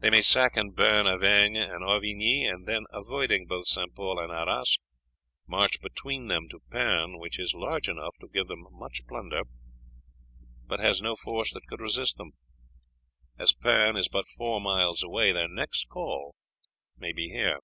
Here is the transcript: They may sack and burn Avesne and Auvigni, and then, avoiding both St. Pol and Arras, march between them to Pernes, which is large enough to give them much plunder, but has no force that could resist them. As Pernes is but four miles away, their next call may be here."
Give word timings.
They 0.00 0.10
may 0.10 0.20
sack 0.20 0.58
and 0.58 0.76
burn 0.76 1.06
Avesne 1.06 1.56
and 1.56 1.82
Auvigni, 1.82 2.44
and 2.44 2.68
then, 2.68 2.84
avoiding 2.90 3.46
both 3.46 3.64
St. 3.64 3.94
Pol 3.94 4.18
and 4.20 4.30
Arras, 4.30 4.76
march 5.46 5.80
between 5.80 6.26
them 6.28 6.46
to 6.50 6.58
Pernes, 6.70 7.18
which 7.18 7.38
is 7.38 7.54
large 7.54 7.88
enough 7.88 8.12
to 8.20 8.28
give 8.28 8.48
them 8.48 8.66
much 8.70 9.00
plunder, 9.08 9.40
but 10.66 10.78
has 10.78 11.00
no 11.00 11.16
force 11.16 11.54
that 11.54 11.66
could 11.70 11.80
resist 11.80 12.18
them. 12.18 12.32
As 13.38 13.54
Pernes 13.54 13.96
is 13.98 14.08
but 14.08 14.26
four 14.36 14.60
miles 14.60 15.02
away, 15.02 15.32
their 15.32 15.48
next 15.48 15.88
call 15.88 16.34
may 16.98 17.14
be 17.14 17.28
here." 17.30 17.58